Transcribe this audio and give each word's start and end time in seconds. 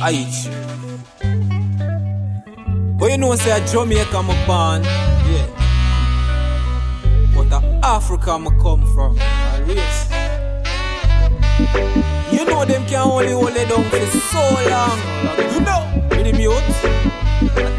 Aight. 0.00 0.34
But 2.98 3.10
you 3.10 3.18
know, 3.18 3.34
say 3.36 3.50
a 3.50 3.66
Jamaica 3.66 4.16
I'm 4.16 4.26
born, 4.46 4.82
yeah. 5.28 5.46
But 7.34 7.52
a 7.52 7.80
Africa 7.84 8.30
I'm 8.32 8.46
come 8.60 8.86
from, 8.94 9.18
a 9.18 9.64
race. 9.66 10.08
You 12.32 12.44
know 12.44 12.64
them 12.64 12.84
can 12.86 13.00
only 13.00 13.32
hold 13.32 13.56
it 13.56 13.68
down 13.68 13.84
for 13.84 14.06
so 14.06 14.40
long. 14.70 14.98
You 15.52 15.60
know, 15.60 15.80
with 16.10 16.24
the 16.24 16.32
mute. 16.32 16.74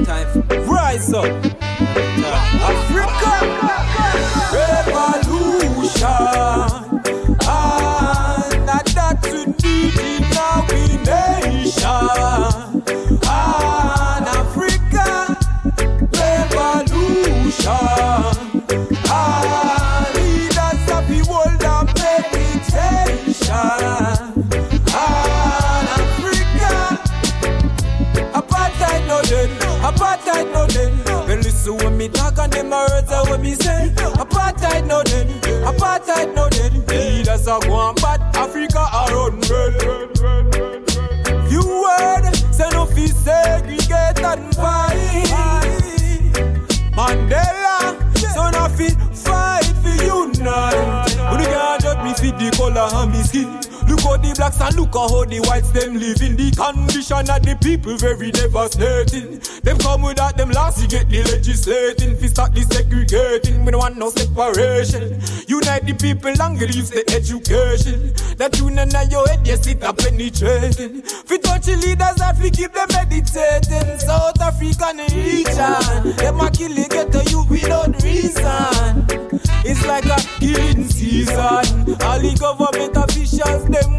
Time 0.05 0.27
for 0.31 0.41
rise 0.71 1.13
up. 1.13 1.25
Africa 2.69 3.33
revolution. 4.53 6.36
The 52.49 52.57
color 52.57 52.87
of 52.95 53.11
me 53.11 53.21
skin. 53.23 53.49
Look 53.87 54.01
how 54.01 54.17
the 54.17 54.33
blacks 54.35 54.59
and 54.59 54.75
look 54.75 54.95
how 54.95 55.23
the 55.23 55.39
whites 55.47 55.71
them 55.71 55.95
live 55.95 56.21
in 56.21 56.35
the 56.35 56.51
condition 56.51 57.23
of 57.27 57.41
the 57.43 57.55
people 57.63 57.95
very 57.97 58.31
devastating. 58.31 59.39
Them 59.63 59.77
come 59.79 60.03
without 60.03 60.37
them 60.37 60.51
laws, 60.51 60.81
you 60.81 60.87
get 60.87 61.09
the 61.09 61.23
legislating. 61.23 62.15
Fi 62.17 62.27
start 62.27 62.53
the 62.53 62.63
segregating, 62.67 63.63
we 63.63 63.71
don't 63.71 63.79
want 63.79 63.97
no 63.97 64.09
separation. 64.11 65.19
Unite 65.47 65.87
the 65.87 65.95
people 65.95 66.35
and 66.35 66.59
use 66.75 66.91
the 66.91 67.03
education. 67.11 68.11
That 68.37 68.59
you 68.59 68.69
know 68.69 68.85
your 69.09 69.27
head, 69.27 69.47
you 69.47 69.55
sit 69.55 69.83
up 69.83 69.97
penetrating. 69.97 71.01
Fi 71.01 71.37
touch 71.37 71.65
the 71.67 71.75
leaders 71.79 72.19
that 72.19 72.35
we 72.39 72.51
keep 72.51 72.71
them 72.73 72.87
meditating. 72.91 73.99
South 73.99 74.39
African 74.39 74.99
region, 75.15 76.15
them 76.19 76.39
a 76.39 76.51
kill 76.51 76.75
it, 76.75 76.91
get 76.91 77.11
to 77.11 77.23
you 77.31 77.43
without 77.47 77.95
reason. 78.03 79.46
It's 79.69 79.85
like 79.85 80.05
a 80.05 80.15
killing 80.39 80.87
season. 80.87 81.35
All 81.35 82.19
the 82.23 82.37
government 82.39 82.95
officials, 82.95 83.65
them 83.67 83.96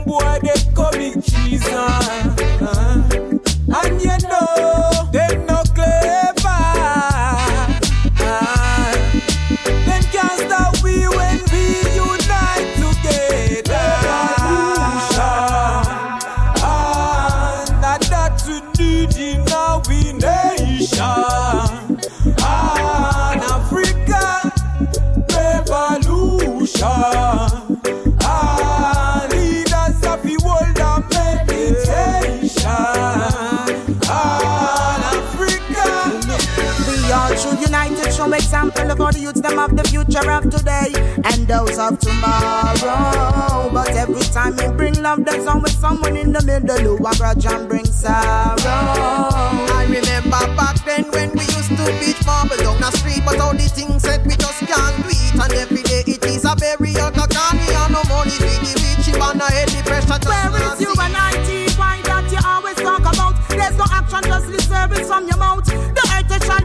show 38.10 38.32
example 38.32 38.90
of 38.90 39.00
all 39.00 39.12
the 39.12 39.20
youths 39.20 39.40
them 39.40 39.58
of 39.58 39.76
the 39.76 39.84
future 39.84 40.30
of 40.30 40.44
today 40.50 40.92
and 41.24 41.46
those 41.46 41.78
of 41.78 41.98
tomorrow. 41.98 43.70
But 43.72 43.90
every 43.96 44.22
time 44.32 44.56
we 44.56 44.66
bring 44.76 44.94
love, 45.02 45.24
there's 45.24 45.46
always 45.46 45.76
someone 45.76 46.16
in 46.16 46.32
the 46.32 46.42
middle 46.44 46.96
who 46.96 47.06
a 47.06 47.12
grudge 47.16 47.46
and 47.46 47.68
bring 47.68 47.84
sorrow. 47.84 48.56
I 48.64 49.84
remember 49.88 50.42
back 50.56 50.82
then 50.84 51.04
when 51.12 51.32
we 51.32 51.44
used 51.44 51.74
to 51.76 51.84
beat 52.00 52.18
marble 52.24 52.56
down 52.56 52.80
the 52.80 52.90
street, 52.96 53.22
but 53.24 53.40
all 53.40 53.52
the 53.52 53.68
things 53.68 54.02
that 54.02 54.24
we 54.24 54.36
just 54.36 54.60
can't 54.64 54.96
do 55.04 55.10
it. 55.12 55.34
And 55.38 55.52
every 55.52 55.82
day 55.82 56.02
it 56.06 56.24
is 56.24 56.44
a 56.44 56.56
burial, 56.56 57.10
we 57.12 57.68
have 57.74 57.90
no 57.90 58.02
money 58.08 58.36
for 58.40 58.56
the 58.62 58.72
rich, 58.78 59.08
if 59.08 59.20
I 59.20 59.36
head 59.52 59.68
the 59.68 59.82
pressure 59.84 60.18
Where 60.28 60.50
not 60.60 60.80
you 60.80 60.94
and 60.96 61.16
IT? 61.34 61.76
Why 61.76 62.00
that 62.02 62.30
you 62.32 62.40
always 62.44 62.76
talk 62.76 63.04
about? 63.04 63.34
There's 63.48 63.76
no 63.76 63.84
action, 63.90 64.22
just 64.24 64.46
the 64.48 64.62
service 64.62 65.08
from 65.08 65.26
your 65.26 65.36
mouth. 65.36 65.97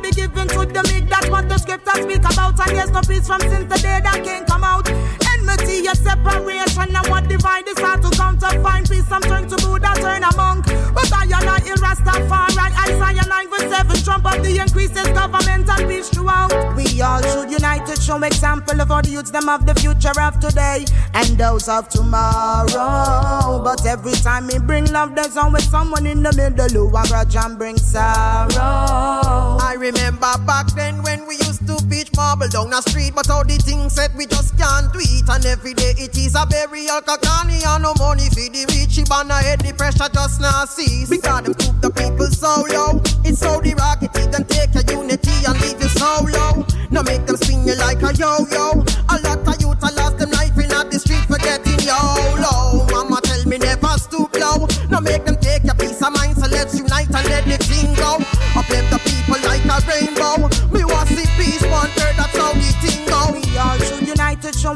Be 0.03 0.12
given 0.12 0.47
to 0.50 0.66
the 0.66 0.84
meek. 0.91 1.09
That's 1.09 1.30
what 1.30 1.47
the 1.47 1.58
scriptures 1.58 2.03
speak 2.03 2.19
about. 2.19 2.59
And 2.59 2.78
there's 2.78 2.91
no 2.91 3.02
peace 3.02 3.25
from 3.25 3.40
since 3.41 3.68
the 3.72 3.80
day 3.80 4.00
that 4.03 4.22
can't 4.24 4.46
come 4.46 4.64
out. 4.64 4.90
Enmity, 5.31 5.88
a 5.88 5.96
separation, 5.96 6.96
and 6.96 7.08
what 7.08 7.28
divide 7.28 7.68
is 7.68 7.80
hard 7.80 8.02
to 8.03 8.09
come 8.12 8.38
to 8.40 8.50
find 8.62 8.88
peace. 8.88 9.08
Some 9.08 9.22
turn 9.24 9.47
to 9.47 9.56
Buddha, 9.63 9.94
turn 9.96 10.24
a 10.24 10.36
monk. 10.36 10.73
But 11.13 11.31
I 11.31 11.40
and 11.40 11.50
I, 11.50 11.57
Il 11.68 11.78
Rastafari, 11.78 12.74
Isaiah 12.90 13.28
9 13.28 13.50
verse 13.50 13.69
7, 13.69 14.03
trump 14.03 14.25
up 14.25 14.41
the 14.41 14.57
increases, 14.57 15.07
government 15.09 15.69
and 15.69 15.88
peace 15.88 16.09
throughout. 16.09 16.51
We 16.75 17.01
all 17.01 17.22
should 17.22 17.51
unite 17.51 17.85
to 17.85 18.01
show 18.01 18.22
example 18.24 18.81
of 18.81 18.90
all 18.90 19.01
the 19.01 19.12
youths 19.12 19.31
them 19.31 19.47
of 19.47 19.66
the 19.66 19.75
future 19.75 20.19
of 20.19 20.40
today 20.40 20.85
and 21.13 21.38
those 21.38 21.69
of 21.69 21.88
tomorrow. 21.90 23.62
But 23.63 23.85
every 23.85 24.13
time 24.13 24.47
we 24.47 24.57
bring 24.59 24.85
love, 24.91 25.16
there's 25.16 25.38
always 25.38 25.69
someone 25.69 26.07
in 26.07 26.24
the 26.24 26.34
middle 26.34 26.69
who 26.69 26.96
a 26.97 27.07
grudge 27.07 27.35
and 27.35 27.57
bring 27.57 27.78
sorrow. 27.78 29.57
I 29.62 29.75
remember 29.78 30.34
back 30.45 30.68
then 30.75 31.03
when 31.03 31.28
we 31.28 31.35
used 31.35 31.68
to 31.68 31.73
marble 32.16 32.47
down 32.47 32.69
the 32.69 32.81
street, 32.81 33.13
but 33.16 33.29
all 33.29 33.44
the 33.44 33.57
things 33.57 33.94
said 33.94 34.12
we 34.16 34.25
just 34.25 34.57
can't 34.57 34.91
do 34.94 35.00
it. 35.01 35.29
And 35.29 35.46
every 35.46 35.74
day 35.74 35.94
it 35.97 36.18
is 36.18 36.35
a 36.35 36.46
burial, 36.46 37.01
cause 37.01 37.19
and 37.24 37.84
no 37.84 37.94
money 38.00 38.29
for 38.29 38.47
the 38.50 38.66
rich, 38.74 39.00
I 39.09 39.41
head 39.41 39.62
the 39.62 39.74
pressure 39.74 40.09
just 40.13 40.41
not 40.41 40.69
cease. 40.69 41.09
Because 41.09 41.44
them 41.44 41.53
took 41.53 41.78
the 41.81 41.91
people 41.91 42.28
so 42.28 42.66
low, 42.69 43.01
it's 43.24 43.40
so 43.40 43.62
the 43.62 43.74
rocket, 43.75 44.13
take 44.13 44.74
your 44.74 44.85
unity 45.01 45.34
and 45.46 45.59
leave 45.62 45.81
you 45.81 45.90
so 45.90 46.24
low. 46.24 46.66
Now 46.91 47.01
make 47.01 47.25
them 47.25 47.38
spin 47.38 47.66
you 47.66 47.75
like 47.75 48.01
a 48.03 48.13
yo-yo. 48.13 48.85
A 49.09 49.16
lot 49.25 49.41
of 49.47 49.56
youth, 49.62 49.81
I 49.81 49.90
lost 49.97 50.18
them 50.19 50.30
life 50.31 50.53
in 50.57 50.69
the 50.69 51.00
street 51.00 51.25
for 51.25 51.41
getting 51.41 51.80
YOLO. 51.81 52.85
Mama 52.91 53.19
tell 53.24 53.44
me 53.45 53.57
never 53.57 53.97
stoop 53.97 54.34
low. 54.38 54.68
Now 54.90 55.00
make 55.00 55.25
them 55.25 55.38
take 55.38 55.63
your 55.63 55.75
peace 55.75 56.01
of 56.01 56.13
mind, 56.13 56.38
so 56.38 56.47
let's 56.47 56.78
unite 56.78 57.09
and 57.09 57.25
let 57.30 57.45
the 57.45 57.57
thing 57.57 57.94
go. 57.95 58.22
Uplift 58.53 58.90
the 58.94 59.00
people 59.01 59.41
like 59.47 59.66
a 59.66 59.78
rainbow. 59.90 60.12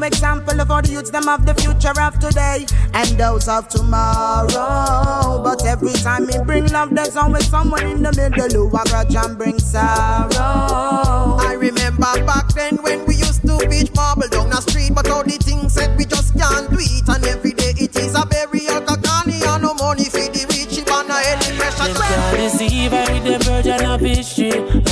Example 0.07 0.59
of 0.59 0.71
all 0.71 0.81
the 0.81 0.89
youths 0.89 1.11
them 1.11 1.27
of 1.27 1.45
the 1.45 1.53
future 1.53 1.93
of 2.01 2.17
today 2.19 2.65
and 2.93 3.09
those 3.17 3.47
of 3.47 3.67
tomorrow. 3.67 5.43
But 5.43 5.65
every 5.65 5.93
time 5.93 6.25
we 6.25 6.37
bring 6.43 6.67
love, 6.67 6.95
there's 6.95 7.15
always 7.15 7.47
someone 7.47 7.85
in 7.85 8.01
the 8.01 8.13
middle 8.15 8.69
who 8.69 8.77
a 8.77 8.83
grudge 8.89 9.15
and 9.15 9.37
bring 9.37 9.59
sorrow. 9.59 11.37
I 11.39 11.55
remember 11.59 12.11
back 12.25 12.53
then 12.53 12.77
when 12.77 13.05
we 13.05 13.15
used 13.15 13.41
to 13.45 13.57
beat 13.69 13.93
marble 13.95 14.27
down 14.29 14.49
the 14.49 14.61
street, 14.61 14.93
but 14.95 15.09
all 15.09 15.23
the 15.23 15.37
things 15.37 15.73
said 15.73 15.95
we 15.97 16.05
just 16.05 16.33
can't 16.37 16.69
do 16.69 16.77
it. 16.79 17.07
And 17.07 17.23
every 17.25 17.51
day 17.51 17.73
it 17.77 17.95
is 17.97 18.15
a 18.15 18.25
burial, 18.25 18.81
cause 18.81 18.97
and 19.03 19.63
no 19.63 19.73
money 19.73 20.05
for 20.05 20.19
the 20.19 20.45
rich, 20.49 20.77
if 20.77 20.89
I 20.89 21.21
head 21.21 21.41
the 21.41 21.51
pressure. 21.57 21.93
Can't 21.93 22.93
I 22.93 23.13
with 23.13 23.23
them 23.23 23.41
virgin 23.41 23.85
of 23.85 24.01
history. 24.01 24.86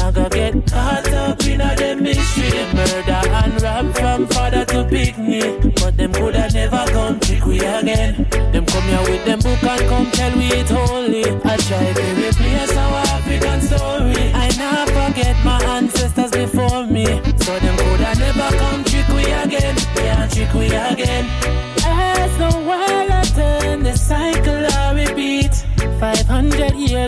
Father 5.05 5.23
to 5.23 5.61
picnic. 5.61 5.75
But 5.75 5.97
them 5.97 6.13
coulda 6.13 6.49
never 6.53 6.85
come 6.91 7.19
trick 7.19 7.45
we 7.45 7.59
again. 7.59 8.27
Them 8.51 8.65
come 8.65 8.83
here 8.83 9.01
with 9.01 9.25
them 9.25 9.39
book 9.39 9.63
and 9.63 9.89
come 9.89 10.11
tell 10.11 10.37
we 10.37 10.47
it 10.47 10.69
holy. 10.69 11.25
I 11.43 11.57
try 11.57 11.93
to 11.93 12.03
replace 12.15 12.77
our 12.77 13.03
African 13.15 13.61
story. 13.61 14.31
I 14.33 14.49
never 14.57 14.91
forget 14.91 15.35
my 15.43 15.61
ancestors 15.63 16.31
before 16.31 16.85
me. 16.85 17.05
So 17.39 17.59
them 17.59 17.84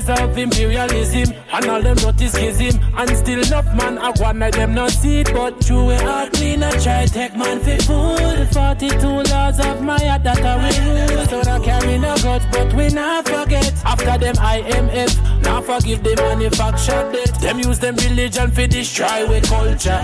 of 0.06 0.38
imperialism 0.38 1.36
and 1.52 1.66
all 1.66 1.82
them 1.82 1.98
dirty 1.98 2.28
schism. 2.28 2.82
And 2.96 3.10
still 3.18 3.44
enough 3.44 3.66
man 3.76 3.98
I 3.98 4.12
want 4.20 4.38
make 4.38 4.54
them 4.54 4.74
not 4.74 4.92
see 4.92 5.22
it. 5.22 5.34
But 5.34 5.62
true 5.62 5.88
we 5.88 5.96
are 5.96 6.30
clean 6.30 6.64
I 6.64 6.72
try 6.80 7.06
take 7.06 7.36
man 7.36 7.60
for 7.60 7.78
food 7.84 8.50
42 8.54 9.08
laws 9.08 9.60
of 9.60 9.82
my 9.82 10.00
heart 10.00 10.24
that 10.24 10.42
I 10.42 10.56
will. 10.58 11.18
Rule 11.18 11.26
so 11.26 11.52
I 11.52 11.60
carry 11.60 11.98
no 11.98 12.16
guts 12.18 12.46
but 12.52 12.74
we 12.74 12.90
not 12.90 13.28
forget 13.28 13.77
after 13.88 14.18
them 14.18 14.36
IMF. 14.36 15.42
Now 15.44 15.62
forgive 15.62 16.04
the 16.04 16.16
manufactured 16.18 17.12
debt. 17.14 17.42
Them 17.42 17.60
use 17.60 17.80
them 17.80 17.96
religion 17.96 18.52
for 18.52 18.68
destroy 18.68 19.28
with 19.28 19.50
culture. 19.50 20.02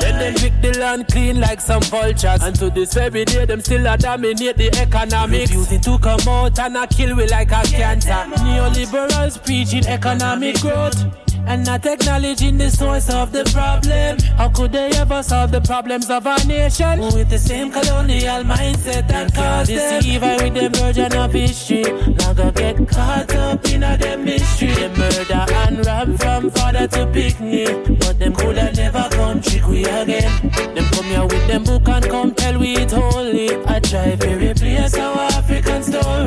Then 0.00 0.18
they 0.18 0.32
pick 0.40 0.54
the 0.62 0.78
land 0.78 1.08
clean 1.08 1.40
like 1.40 1.60
some 1.60 1.82
vultures. 1.82 2.42
And 2.42 2.54
to 2.56 2.70
this 2.70 2.94
very 2.94 3.24
day, 3.24 3.44
them 3.44 3.60
still 3.60 3.86
a 3.86 3.96
dominate 3.96 4.56
the 4.56 4.70
economics. 4.80 5.50
Refusing 5.50 5.80
to 5.80 5.98
come 5.98 6.28
out 6.28 6.58
and 6.58 6.76
a 6.76 6.86
kill 6.86 7.16
we 7.16 7.26
like 7.26 7.50
a 7.50 7.62
cancer. 7.64 8.24
Neoliberals 8.44 9.44
preaching 9.44 9.86
economic 9.86 10.60
growth 10.60 11.23
and 11.46 11.64
not 11.66 11.84
acknowledging 11.86 12.58
the 12.58 12.70
source 12.70 13.10
of 13.10 13.32
the 13.32 13.44
problem. 13.52 14.18
How 14.36 14.48
could 14.48 14.72
they 14.72 14.90
ever 14.90 15.22
solve 15.22 15.50
the 15.50 15.60
problems 15.60 16.10
of 16.10 16.26
our 16.26 16.42
nation 16.44 17.00
with 17.00 17.28
the 17.28 17.38
same 17.38 17.70
colonial 17.70 18.42
mindset 18.44 19.08
that 19.08 19.34
caused 19.34 19.70
them? 19.70 20.02
Deceive 20.02 20.22
with 20.22 20.54
the 20.54 20.68
version 20.78 21.14
of 21.16 21.32
history. 21.32 21.82
Now 22.18 22.32
go 22.32 22.50
get 22.50 22.88
caught 22.88 23.34
up 23.34 23.64
in 23.66 23.82
a 23.82 23.96
them 23.96 24.24
mystery. 24.24 24.74
They 24.74 24.88
murder 24.88 25.46
and 25.62 25.86
rob 25.86 26.18
from 26.18 26.50
father 26.50 26.86
to 26.88 27.06
picnic, 27.06 27.98
but 28.00 28.18
them 28.18 28.34
coulda 28.34 28.72
never 28.72 29.08
come 29.10 29.40
trick 29.40 29.66
we 29.66 29.84
again. 29.84 30.50
Them 30.74 30.84
come 30.92 31.04
here 31.04 31.26
with 31.26 31.46
them 31.46 31.64
book 31.64 31.88
and 31.88 32.04
come 32.08 32.34
tell 32.34 32.58
we 32.58 32.76
it 32.76 32.90
holy. 32.90 33.50
I 33.66 33.80
try 33.80 34.16
to 34.16 34.36
replace 34.36 34.96
our 34.96 35.18
African 35.38 35.82
story. 35.82 36.23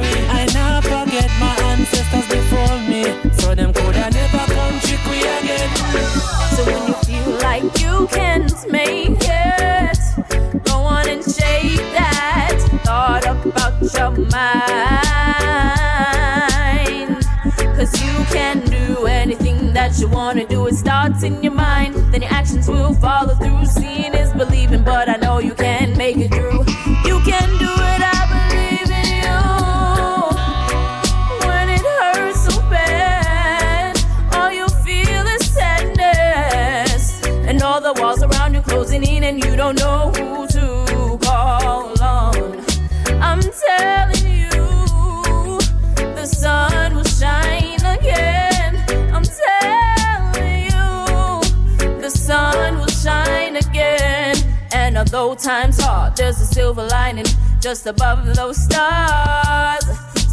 In 21.27 21.43
your 21.43 21.53
mind, 21.53 21.93
then 22.11 22.21
your 22.21 22.31
actions 22.31 22.67
will 22.67 22.93
follow 22.93 23.35
through. 23.35 23.65
Seeing 23.65 24.13
is 24.13 24.31
believing, 24.33 24.83
but 24.83 25.09
I 25.09 25.17
know 25.17 25.39
you 25.39 25.53
can 25.53 25.97
make 25.97 26.17
it 26.17 26.31
through. 26.31 26.63
You 27.09 27.19
can 27.29 27.49
do 27.63 27.71
it, 27.93 28.01
I 28.15 28.19
believe 28.33 28.89
in 29.01 29.09
you. 29.23 29.41
When 31.47 31.67
it 31.69 31.85
hurts 31.97 32.41
so 32.47 32.55
bad, 32.69 33.97
all 34.33 34.51
you 34.51 34.67
feel 34.85 35.25
is 35.35 35.43
sadness. 35.51 37.21
And 37.49 37.61
all 37.61 37.81
the 37.81 37.93
walls 38.01 38.23
around 38.23 38.53
you 38.53 38.61
closing 38.61 39.03
in, 39.03 39.23
and 39.25 39.43
you 39.43 39.55
don't 39.55 39.77
know 39.77 40.11
who 40.17 40.47
to 40.47 41.17
call 41.25 42.01
on. 42.01 42.65
I'm 43.21 43.41
telling 43.41 44.16
And 55.07 55.15
although 55.15 55.35
time's 55.35 55.79
hard, 55.79 56.17
there's 56.17 56.41
a 56.41 56.45
silver 56.45 56.85
lining 56.85 57.23
just 57.61 57.87
above 57.87 58.35
those 58.35 58.57
stars. 58.57 59.85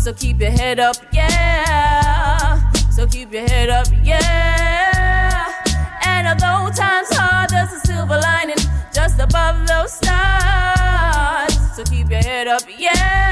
So 0.03 0.13
keep 0.13 0.41
your 0.41 0.51
head 0.51 0.81
up, 0.81 0.97
yeah. 1.13 2.73
So 2.91 3.07
keep 3.07 3.33
your 3.33 3.47
head 3.47 3.71
up, 3.71 3.87
yeah. 4.03 5.47
And 6.05 6.27
although 6.27 6.75
time's 6.75 7.09
hard, 7.13 7.51
there's 7.51 7.73
a 7.73 7.87
silver 7.87 8.19
lining 8.19 8.57
just 8.93 9.21
above 9.21 9.65
those 9.69 9.93
stars. 9.93 11.77
So 11.77 11.85
keep 11.85 12.11
your 12.11 12.23
head 12.23 12.49
up, 12.49 12.63
yeah. 12.77 13.24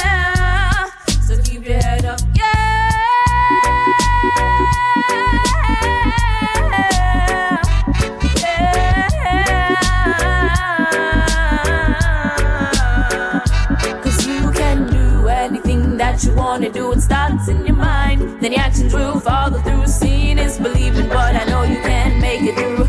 Wanna 16.52 16.70
do. 16.70 16.93
It 16.93 17.00
starts 17.00 17.49
in 17.49 17.64
your 17.64 17.76
mind, 17.76 18.20
then 18.43 18.52
your 18.52 18.60
actions 18.60 18.93
will 18.93 19.19
follow 19.20 19.58
through. 19.60 19.87
Seeing 19.87 20.38
is 20.38 20.58
believing, 20.58 21.08
but 21.08 21.34
I 21.34 21.44
know 21.46 21.62
you 21.62 21.81
can 21.81 22.20
make 22.20 22.43
it 22.43 22.54
through. 22.60 22.84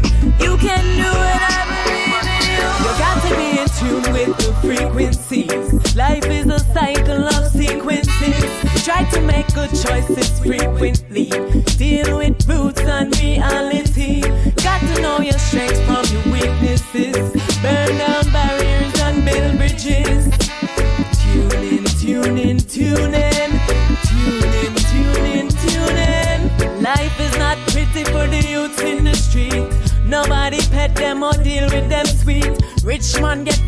You 0.46 0.58
can 0.58 0.84
do 1.04 1.12
it, 1.32 1.42
I 1.50 1.62
believe 1.70 2.26
in 2.32 2.44
you. 2.52 2.66
You 2.84 2.92
got 3.04 3.18
to 3.26 3.32
be 3.40 3.50
in 3.62 3.68
tune 3.80 4.06
with 4.16 4.34
the 4.44 4.52
frequencies. 4.66 5.96
Life 5.96 6.26
is 6.26 6.48
a 6.48 6.60
cycle 6.60 7.24
of 7.36 7.48
sequences. 7.48 8.84
Try 8.84 9.06
to 9.12 9.22
make 9.22 9.48
good 9.54 9.70
choices 9.70 10.28
frequently. 10.40 11.32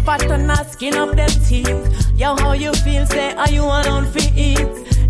And 0.08 0.48
not 0.48 0.72
skin 0.72 0.96
up 0.96 1.16
them 1.16 1.30
teeth. 1.48 2.12
Yo, 2.16 2.36
how 2.36 2.54
you 2.54 2.72
feel? 2.74 3.06
Say, 3.08 3.34
are 3.34 3.50
you 3.50 3.64
alone 3.64 4.06
for 4.12 4.20
eat? 4.36 4.60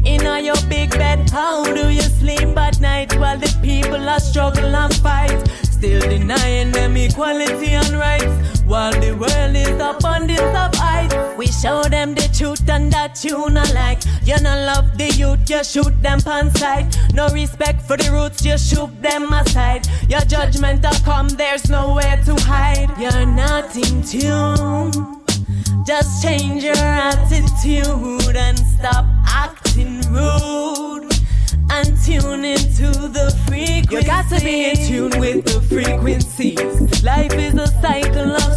In 0.06 0.25
all 0.25 0.39
your 0.39 0.56
big 0.69 0.92
bed, 0.92 1.30
how 1.30 1.63
do 1.63 1.89
you 1.89 2.01
sleep 2.01 2.56
at 2.57 2.80
night 2.80 3.18
while 3.19 3.38
the 3.38 3.51
people 3.62 4.07
are 4.07 4.19
struggle 4.19 4.75
and 4.75 4.94
fight? 4.95 5.47
Still 5.63 6.01
denying 6.01 6.71
them 6.71 6.95
equality 6.95 7.71
and 7.71 7.94
rights 7.94 8.55
while 8.66 8.92
the 8.94 9.12
world 9.14 9.56
is 9.56 9.80
abundance 9.80 10.40
of 10.42 10.74
height. 10.76 11.38
We 11.38 11.48
show 11.48 11.84
them 11.84 12.16
the 12.16 12.28
truth 12.38 12.68
and 12.70 12.92
that 12.92 13.24
you 13.24 13.50
not 13.50 13.74
like. 13.74 14.00
You 14.24 14.38
not 14.42 14.66
love 14.66 14.98
the 14.98 15.10
youth, 15.12 15.50
you 15.50 15.64
shoot 15.64 16.02
them 16.02 16.20
pan 16.22 16.54
sight. 16.56 16.98
No 17.14 17.30
respect 17.30 17.82
for 17.82 17.98
the 17.98 18.12
roots, 18.12 18.44
you 18.44 18.58
shoot 18.58 18.90
them 19.02 19.32
aside. 19.32 19.88
Your 20.10 20.22
judgment 20.22 20.84
will 20.84 21.00
come, 21.04 21.30
there's 21.30 21.70
nowhere 21.70 22.22
to 22.26 22.36
hide. 22.42 22.90
You're 23.00 23.26
not 23.26 23.76
in 23.76 24.02
tune. 24.04 25.22
Just 25.86 26.24
change 26.24 26.64
your 26.64 26.76
attitude 26.76 28.36
and 28.36 28.58
stop 28.58 29.06
acting 29.28 30.02
rude 30.12 31.14
and 31.70 31.98
tune 32.04 32.46
into 32.46 32.90
the 33.10 33.36
frequency. 33.48 33.95
You 33.95 34.04
got 34.04 34.30
to 34.30 34.40
be 34.44 34.69
in 34.69 34.78
tune 34.78 35.19
with 35.19 35.45
the 35.45 35.62
frequencies. 35.62 37.04
Life 37.04 37.34
is 37.34 37.54
a 37.56 37.68
cycle 37.68 38.31
of 38.31 38.55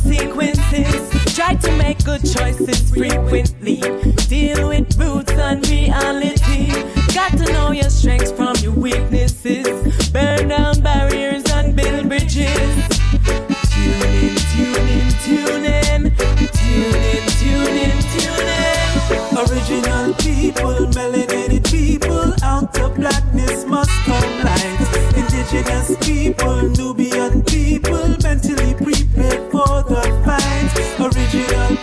sequences. 0.85 1.35
Try 1.35 1.54
to 1.54 1.73
make 1.76 2.04
good 2.04 2.20
choices 2.20 2.90
frequently. 2.90 3.80
Deal 4.28 4.68
with 4.68 4.97
roots 4.99 5.32
and 5.32 5.66
reality. 5.68 6.73
Got 7.14 7.38
to 7.38 7.52
know 7.52 7.73
your 7.73 7.90
strengths 7.90 8.32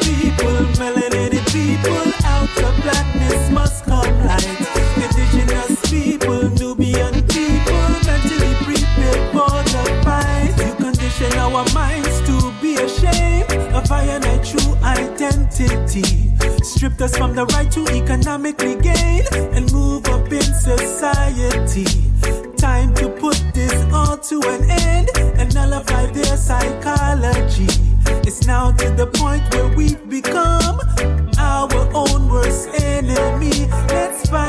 people, 0.01 0.57
melanated 0.79 1.45
people, 1.51 2.05
out 2.25 2.57
of 2.63 2.73
blackness 2.83 3.51
must 3.51 3.85
come 3.85 4.15
light. 4.25 4.59
Indigenous 4.97 5.79
people, 5.89 6.49
Nubian 6.59 7.15
people, 7.27 7.87
mentally 8.07 8.53
prepared 8.65 9.23
for 9.33 9.55
the 9.73 9.83
fight. 10.03 10.53
You 10.57 10.73
condition 10.75 11.33
our 11.39 11.65
minds 11.73 12.21
to 12.27 12.53
be 12.61 12.75
ashamed 12.75 13.51
of 13.73 13.85
true 14.45 14.75
identity. 14.83 16.03
Stripped 16.63 17.01
us 17.01 17.17
from 17.17 17.35
the 17.35 17.45
right 17.47 17.71
to 17.71 17.85
economically 17.87 18.75
gain 18.75 19.23
and 19.55 19.71
move 19.71 20.05
up 20.07 20.31
in 20.31 20.41
society. 20.41 21.85
Time 22.57 22.93
to 22.95 23.09
put 23.09 23.41
this 23.53 23.73
all 23.93 24.17
to 24.17 24.41
an 24.47 24.69
end 24.69 25.09
and 25.39 25.53
nullify 25.53 26.05
their 26.07 26.37
psychology. 26.37 27.84
It's 28.27 28.45
now 28.47 28.71
to 28.71 28.89
the 28.91 29.07
point 29.07 29.43
where 29.53 29.67
we've 29.75 30.09
become 30.09 30.79
our 31.37 31.69
own 31.93 32.27
worst 32.29 32.69
enemy. 32.81 33.67
Let's 33.89 34.29
find 34.29 34.45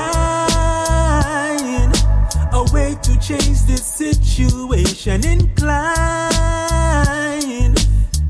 a 2.53 2.65
way 2.73 2.97
to 3.03 3.19
change 3.21 3.67
this 3.67 3.85
situation. 3.85 5.25
Incline 5.27 5.85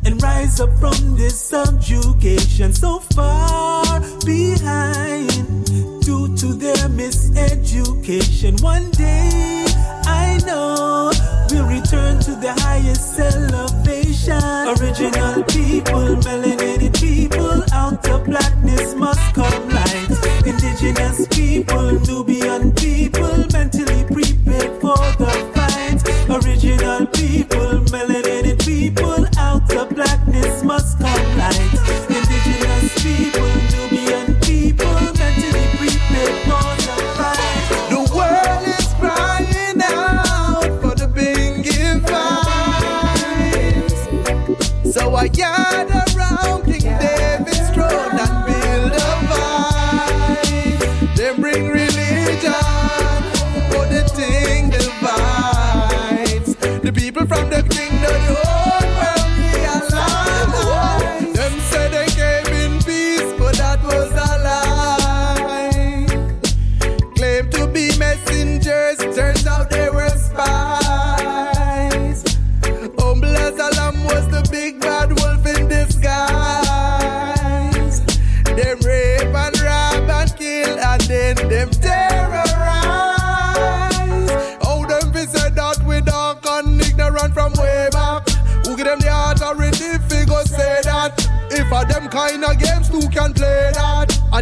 and 0.05 0.23
rise 0.23 0.61
up 0.61 0.71
from 0.79 1.17
this 1.17 1.41
subjugation 1.41 2.73
so 2.73 3.01
far 3.15 4.01
behind 4.25 5.65
due 6.03 6.37
to 6.37 6.55
their 6.55 6.89
miseducation. 6.89 7.87
education. 8.07 8.57
One 8.63 8.91
day, 8.93 9.65
I 10.05 10.39
know 10.47 11.11
we'll 11.51 11.67
return 11.67 12.21
to 12.21 12.33
the 12.37 12.53
highest 12.59 13.19
elevation. 13.19 13.46
Original 14.67 15.45
people, 15.45 16.17
melanated 16.27 16.56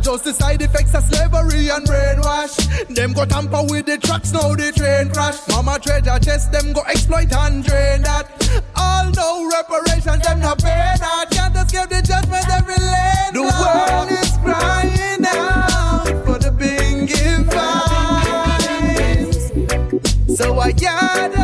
just 0.05 0.25
the 0.25 0.33
side 0.35 0.61
effects 0.61 0.95
of 0.95 1.03
slavery 1.05 1.71
and 1.71 1.87
brainwash. 1.87 2.55
Them 2.95 3.15
go 3.15 3.25
tamper 3.25 3.63
with 3.71 3.87
the 3.87 3.97
tracks, 3.97 4.33
now 4.33 4.55
the 4.55 4.71
train 4.77 5.09
crash. 5.11 5.39
Mama 5.49 5.79
treasure 5.81 6.19
chest, 6.19 6.53
them 6.53 6.75
go 6.75 6.83
exploit 6.83 7.33
and 7.33 7.65
drain 7.65 8.03
that. 8.03 8.29
All 8.77 9.11
no 9.11 9.49
reparations, 9.49 10.23
them 10.23 10.41
not 10.41 10.59
pay 10.59 10.95
that. 11.01 11.31
Can't 11.31 11.57
escape 11.57 11.89
the 11.89 12.03
judgment 12.03 12.45
every 12.53 12.77
lane. 12.77 13.33
The 13.33 13.43
world 13.49 14.11
is 14.13 14.37
crying 14.45 15.25
out 15.25 16.05
for 16.27 16.39
the 16.39 16.51
Binghi 16.53 17.49
vibes. 17.49 18.77
So 20.37 20.59
I 20.59 20.73
gather 20.73 21.44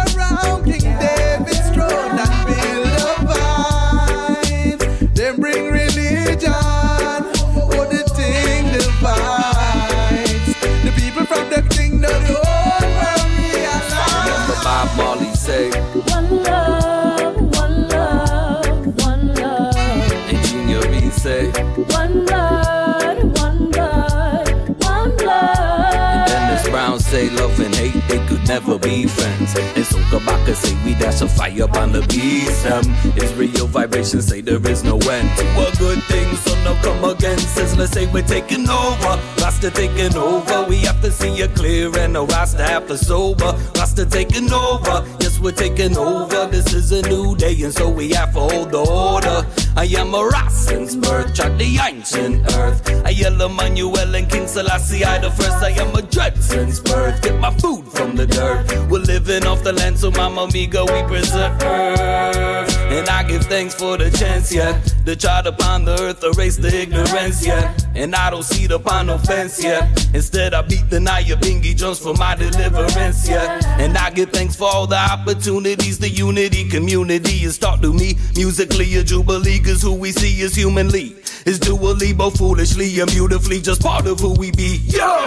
never 28.51 28.79
be 28.81 29.07
friends. 29.07 29.55
And 29.77 29.87
so 29.87 29.99
Kabaka 30.11 30.55
say 30.57 30.75
we 30.85 30.93
dash 30.95 31.21
a 31.23 31.29
fire 31.29 31.63
upon 31.63 31.93
the 31.93 32.03
beast. 32.11 32.67
Um, 32.67 32.85
Israel 33.17 33.69
vibrations 33.69 34.27
say 34.27 34.41
there 34.41 34.65
is 34.73 34.83
no 34.83 34.97
end 34.99 35.29
to 35.39 35.45
a 35.67 35.71
good 35.79 36.03
thing, 36.11 36.29
so 36.45 36.53
no 36.65 36.75
come 36.83 37.05
again. 37.05 37.39
Says 37.39 37.77
let's 37.79 37.93
say 37.93 38.07
we're 38.13 38.27
taking 38.37 38.69
over, 38.69 39.13
Rasta 39.41 39.71
taking 39.71 40.17
over. 40.17 40.67
We 40.69 40.79
have 40.89 41.01
to 41.03 41.13
see 41.13 41.35
it 41.45 41.55
clear 41.55 41.97
and 41.97 42.17
the 42.17 42.25
Rasta 42.25 42.65
have 42.65 42.89
to 42.89 42.99
sober. 42.99 43.53
Rasta 43.77 44.05
taking 44.05 44.53
over, 44.53 44.97
we're 45.41 45.53
taking 45.53 45.97
over. 45.97 46.47
This 46.47 46.73
is 46.73 46.93
a 46.93 47.03
new 47.09 47.37
day 47.37 47.61
and 47.63 47.73
so 47.73 47.89
we 47.89 48.11
have 48.11 48.33
to 48.35 48.41
hold 48.41 48.71
the 48.71 48.79
order. 48.79 49.47
I 49.77 49.85
am 49.99 50.15
a 50.15 50.29
Rassen's 50.29 50.97
birth, 50.97 51.35
tried 51.35 51.59
the 51.59 51.79
ancient 51.79 52.53
earth. 52.55 52.83
I 53.05 53.11
yell 53.11 53.41
Emmanuel 53.41 54.15
and 54.15 54.29
King 54.31 54.47
Selassie 54.47 55.05
I 55.05 55.19
the 55.19 55.31
first. 55.31 55.63
I 55.63 55.71
am 55.71 55.95
a 55.95 56.03
Dredson's 56.03 56.81
birth, 56.81 57.23
get 57.23 57.39
my 57.39 57.53
food 57.55 57.87
from 57.93 58.17
the 58.17 58.27
dirt. 58.27 58.67
We're 58.91 59.01
living 59.01 59.47
off 59.47 59.63
the 59.63 59.73
land, 59.73 59.99
so 59.99 60.11
Mama 60.11 60.47
Miga 60.49 60.83
we 60.87 61.09
preserve. 61.09 62.70
And 62.91 63.09
I 63.09 63.23
give 63.23 63.45
thanks 63.45 63.75
for 63.75 63.97
the 63.97 64.11
chance, 64.11 64.53
yeah. 64.53 64.81
To 65.07 65.15
try 65.15 65.43
to 65.43 65.51
upon 65.51 65.85
the 65.85 66.01
earth, 66.01 66.25
erase 66.25 66.57
the 66.57 66.75
ignorance, 66.75 67.47
yeah. 67.47 67.73
And 67.95 68.15
I 68.15 68.31
don't 68.31 68.43
see 68.43 68.67
the 68.67 68.77
upon 68.77 69.11
offense, 69.11 69.63
yeah. 69.63 69.89
Instead, 70.13 70.55
I 70.55 70.63
beat 70.63 70.91
the 70.91 70.99
Nyabinghi 70.99 71.77
drums 71.77 71.99
for 71.99 72.15
my 72.15 72.35
deliverance, 72.35 73.29
yeah. 73.29 73.61
And 73.79 73.97
I 73.97 74.11
give 74.11 74.31
thanks 74.31 74.57
for 74.57 74.65
all 74.65 74.87
the 74.87 74.97
opportunities, 74.97 75.99
the 75.99 76.09
unity, 76.09 76.69
community 76.69 77.45
is 77.45 77.59
taught 77.59 77.81
to 77.83 77.93
me. 77.93 78.17
Musically, 78.37 78.97
a 78.97 79.05
jubilee, 79.05 79.61
cause 79.61 79.83
who 79.83 79.95
we 79.95 80.13
see 80.13 80.41
is 80.41 80.55
humanly. 80.55 81.17
Is 81.47 81.59
dually, 81.59 82.17
both 82.17 82.37
foolishly 82.39 83.01
and 83.01 83.11
beautifully, 83.11 83.61
just 83.61 83.83
part 83.83 84.07
of 84.07 84.21
who 84.21 84.35
we 84.35 84.51
be. 84.51 84.81
Yo! 84.85 85.25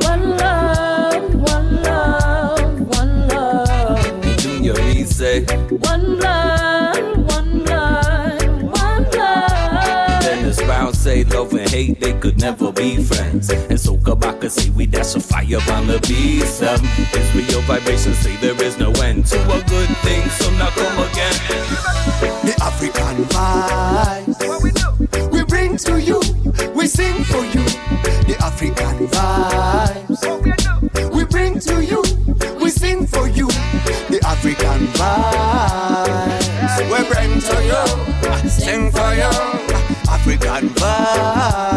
One 0.00 0.36
love, 0.36 1.34
one 1.34 1.82
love, 1.82 2.80
one 2.98 3.28
love. 3.28 4.38
Junior 4.38 4.74
Reid 4.74 5.08
say, 5.08 5.42
One 5.42 6.16
blood, 6.18 6.71
hate 11.72 11.98
they 12.00 12.12
could 12.12 12.38
never 12.38 12.70
be 12.70 13.02
friends. 13.02 13.48
And 13.50 13.80
so 13.80 13.96
Kabaka 13.96 14.50
say 14.50 14.68
we 14.70 14.84
dash 14.84 15.14
a 15.16 15.20
fire 15.20 15.62
on 15.72 15.86
the 15.86 15.98
beast. 16.06 16.62
Um, 16.62 16.84
Israel 17.18 17.62
vibrations 17.62 18.18
say 18.18 18.36
there 18.36 18.60
is 18.62 18.78
no 18.78 18.90
end 19.00 19.24
to 19.32 19.40
a 19.40 19.58
good 19.64 19.88
thing, 20.04 20.22
so 20.38 20.50
now 20.60 20.68
come 20.70 20.98
again. 21.08 21.36
The 22.44 22.54
African 22.60 23.24
vibes. 23.32 24.38
We 25.32 25.44
bring 25.44 25.78
to 25.78 25.98
you, 25.98 26.20
we 26.74 26.86
sing 26.86 27.24
for 27.24 27.44
you. 27.54 27.64
The 28.28 28.36
African 28.40 29.08
vibes. 29.08 30.61
African 41.14 41.71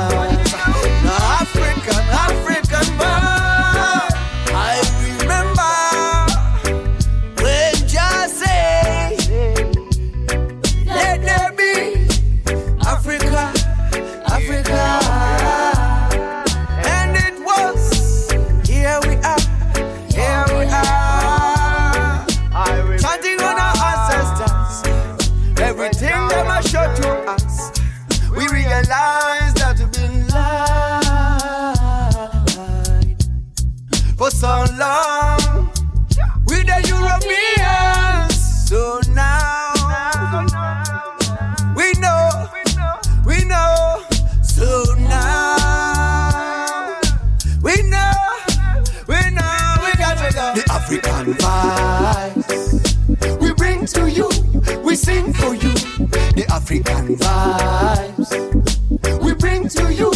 vibes 57.17 58.75
we 59.22 59.34
bring 59.34 59.67
to 59.67 59.93
you, 59.93 60.12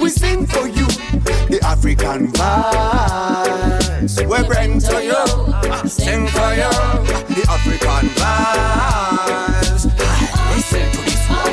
we 0.00 0.08
sing 0.08 0.46
for 0.46 0.66
you. 0.66 0.86
The 1.48 1.60
African 1.62 2.32
vibes. 2.32 4.16
We 4.20 4.46
bring 4.46 4.80
to 4.80 5.04
you, 5.04 5.88
sing 5.88 6.26
for 6.28 6.50
you, 6.54 6.72
the 7.34 7.44
African 7.48 8.08
vibes. 8.16 9.84
Listen 10.54 10.90
to 10.90 11.02
this 11.04 11.28
one. 11.28 11.52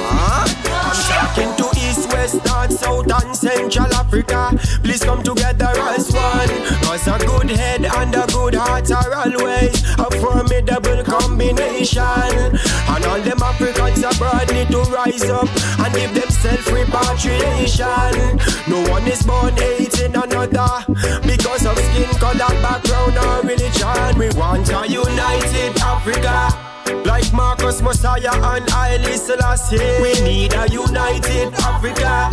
I'm 0.71 0.97
talking 1.12 1.55
to 1.57 1.65
East, 1.79 2.12
West, 2.13 2.45
North, 2.45 2.71
South, 2.71 3.12
and 3.12 3.35
Central 3.35 3.93
Africa. 3.93 4.57
Please 4.83 5.03
come 5.03 5.23
together 5.23 5.73
as 5.75 6.12
one. 6.12 6.50
Cause 6.83 7.07
a 7.07 7.17
good 7.19 7.50
head 7.50 7.85
and 7.85 8.15
a 8.15 8.25
good 8.27 8.55
heart 8.55 8.89
are 8.91 9.13
always 9.13 9.83
a 10.00 10.09
formidable 10.19 11.02
combination. 11.43 12.55
And 12.88 13.05
all 13.05 13.21
them 13.21 13.41
Africans 13.41 14.03
abroad 14.03 14.51
need 14.53 14.69
to 14.69 14.81
rise 14.91 15.23
up 15.29 15.47
and 15.79 15.93
give 15.93 16.13
themselves 16.13 16.71
repatriation. 16.71 18.39
No 18.67 18.81
one 18.89 19.07
is 19.07 19.23
born 19.23 19.55
hating 19.55 20.15
another 20.15 20.85
because 21.23 21.65
of 21.65 21.77
skin 21.77 22.09
color, 22.19 22.53
background, 22.62 23.17
or 23.17 23.41
religion. 23.41 24.17
We 24.17 24.29
want 24.38 24.69
a 24.69 24.88
united 24.88 25.77
Africa. 25.81 26.69
Like 27.05 27.31
Marcus 27.33 27.81
Mosiah 27.81 28.31
and 28.33 28.69
Haile 28.69 29.17
Selassie 29.17 29.77
We 30.01 30.13
need 30.21 30.53
a 30.53 30.67
united 30.69 31.53
Africa 31.55 32.29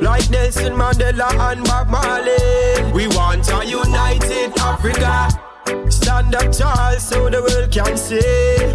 Like 0.00 0.28
Nelson 0.30 0.72
Mandela 0.74 1.30
and 1.50 1.64
Bob 1.64 1.88
Marley 1.88 2.92
We 2.92 3.08
want 3.08 3.50
a 3.50 3.64
united 3.66 4.56
Africa 4.58 5.47
Stand 5.90 6.34
up 6.34 6.50
tall 6.52 6.98
so 6.98 7.28
the 7.28 7.40
world 7.42 7.70
can 7.70 7.96
see. 7.96 8.20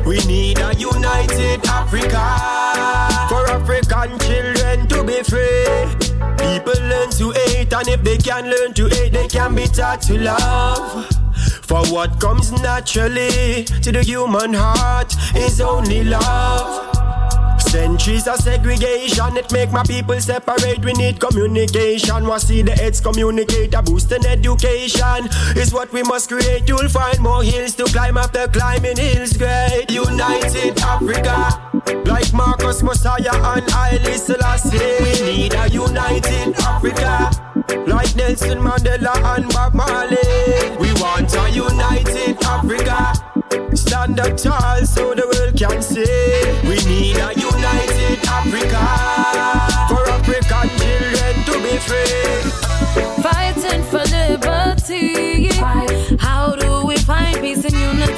We 0.06 0.18
need 0.26 0.60
a 0.60 0.74
united 0.76 1.66
Africa. 1.68 2.24
For 3.30 3.50
African 3.50 4.20
children 4.20 4.88
to 4.88 5.04
be 5.04 5.24
free. 5.24 6.14
People 6.38 6.80
learn 6.88 7.10
to 7.12 7.32
hate 7.32 7.74
and 7.74 7.88
if 7.88 8.04
they 8.04 8.18
can 8.18 8.50
learn 8.50 8.74
to 8.74 8.88
hate 8.88 9.14
They 9.14 9.28
can 9.28 9.56
be 9.56 9.68
taught 9.68 10.02
to 10.04 10.20
love. 10.20 11.08
For 11.64 11.84
what 11.88 12.20
comes 12.20 12.52
naturally 12.52 13.64
to 13.66 13.92
the 13.92 14.04
human 14.04 14.54
heart 14.54 15.16
is 15.36 15.62
only 15.62 16.04
love. 16.04 17.03
Centuries 17.74 18.28
of 18.28 18.38
segregation, 18.38 19.36
it 19.36 19.52
make 19.52 19.72
my 19.72 19.82
people 19.82 20.20
separate. 20.22 20.86
We 20.86 20.94
need 20.94 21.20
communication. 21.20 22.30
We 22.30 22.38
see 22.38 22.62
the 22.62 22.74
heads 22.74 23.02
communicate, 23.02 23.74
a 23.74 23.82
boost 23.82 24.12
in 24.12 24.24
education 24.28 25.28
is 25.56 25.74
what 25.74 25.92
we 25.92 26.04
must 26.04 26.30
create. 26.30 26.70
You'll 26.70 26.88
find 26.88 27.20
more 27.20 27.42
hills 27.42 27.74
to 27.78 27.86
climb 27.86 28.18
after 28.18 28.48
climbing 28.48 28.98
hills. 28.98 29.34
Great, 29.34 29.90
united 29.90 30.80
Africa, 30.82 31.60
like 32.06 32.32
Marcus 32.32 32.84
Mosiah 32.84 33.34
and 33.34 33.68
Haile 33.68 34.20
Selassie. 34.20 34.78
We 35.02 35.14
need 35.26 35.56
a 35.56 35.68
united 35.68 36.54
Africa, 36.60 37.32
like 37.88 38.16
Nelson 38.16 38.60
Mandela 38.60 39.16
and 39.36 39.52
Bob 39.52 39.74
Marley. 39.74 40.78
We 40.78 40.94
want 41.02 41.36
a 41.36 41.50
united 41.50 42.38
Africa. 42.44 43.14
Stand 43.76 44.20
up 44.20 44.38
tall 44.38 44.86
so 44.86 45.16
the 45.16 45.26
world 45.26 45.58
can 45.58 45.82
see. 45.82 46.23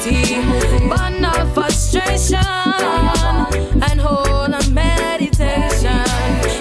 Burn 0.05 1.25
out 1.25 1.51
frustration 1.55 2.37
and 2.37 3.99
hold 3.99 4.53
on 4.53 4.71
meditation. 4.71 6.05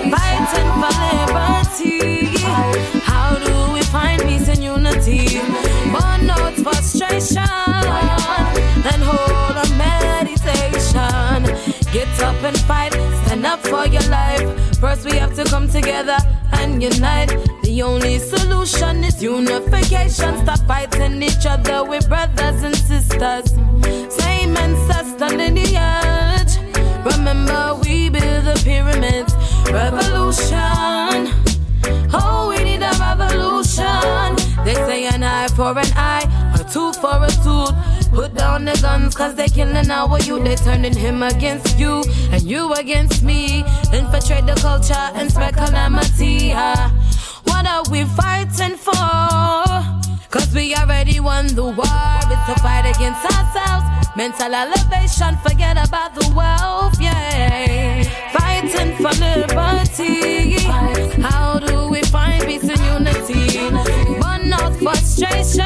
Fighting 0.09 0.71
for 0.81 0.93
liberty. 1.05 2.39
How 3.01 3.37
do 3.39 3.75
we 3.75 3.83
find 3.83 4.23
peace 4.23 4.49
and 4.49 4.65
unity? 4.65 5.41
Burn 5.93 6.31
out 6.31 6.55
frustration 6.55 7.43
and 8.91 9.03
hold 9.03 9.59
on 9.59 9.77
meditation. 9.77 11.43
Get 11.93 12.09
up 12.23 12.43
and 12.43 12.59
fight, 12.61 12.95
stand 13.27 13.45
up 13.45 13.61
for 13.61 13.87
your 13.87 14.09
life. 14.09 14.49
First, 14.79 15.05
we 15.05 15.19
have 15.19 15.35
to 15.35 15.45
come 15.45 15.69
together 15.69 16.17
and 16.65 16.83
unite. 16.83 17.31
The 17.63 17.83
only 17.83 18.19
solution 18.19 19.05
is 19.05 19.23
unification. 19.23 20.33
Stop 20.43 20.61
fighting 20.67 21.23
each 21.23 21.47
other 21.47 21.85
with 21.85 22.09
brothers 22.09 22.63
and 22.63 22.77
sisters. 22.77 23.47
Same 24.21 24.57
ancestor 24.57 25.31
lineage. 25.41 26.55
Remember, 27.11 27.63
we 27.83 28.09
build 28.09 28.45
the 28.49 28.57
pyramids. 28.65 29.33
Revolution. 29.81 31.19
Oh, 32.17 32.49
we 32.51 32.59
need 32.65 32.83
a 32.83 32.93
revolution. 33.07 34.29
They 34.65 34.77
say 34.89 35.07
an 35.07 35.23
eye 35.23 35.49
for 35.49 35.73
an 35.79 35.91
eye, 36.15 36.27
a 36.59 36.61
tooth 36.73 36.97
for 37.01 37.17
a 37.29 37.31
down 38.55 38.65
the 38.67 38.79
guns, 38.81 39.17
cause 39.17 39.35
they 39.35 39.49
killing 39.49 39.91
our 39.91 40.19
youth. 40.21 40.45
They 40.45 40.55
turning 40.55 40.95
him 40.97 41.23
against 41.25 41.77
you, 41.79 42.05
and 42.31 42.43
you 42.43 42.73
against 42.75 43.23
me. 43.25 43.65
Infiltrate 43.93 44.47
the 44.47 44.55
culture 44.61 45.07
and 45.19 45.29
spread 45.31 45.55
calamity. 45.55 46.53
Ah, 46.55 46.93
What 47.45 47.67
are 47.67 47.83
we 47.91 48.05
fighting 48.05 48.77
for? 48.77 48.95
Cause 50.31 50.55
we 50.55 50.73
already 50.77 51.19
won 51.19 51.49
the 51.49 51.65
war. 51.65 52.21
It's 52.31 52.49
a 52.49 52.55
fight 52.63 52.87
against 52.95 53.25
ourselves. 53.27 53.87
Mental 54.17 54.55
elevation, 54.55 55.37
forget 55.43 55.77
about 55.77 56.15
the 56.15 56.27
wealth, 56.37 57.01
yeah. 57.01 58.05
Fighting 58.31 58.95
for 59.03 59.13
liberty. 59.19 60.63
How 61.23 61.59
do 61.59 61.89
we 61.89 62.03
find 62.03 62.45
peace 62.45 62.69
and 62.69 62.81
unity? 62.95 63.69
Burn 64.21 64.53
out 64.53 64.77
frustration 64.77 65.65